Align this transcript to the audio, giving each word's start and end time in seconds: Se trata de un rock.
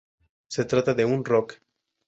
Se 0.47 0.65
trata 0.65 0.95
de 0.95 1.05
un 1.05 1.23
rock. 1.23 1.61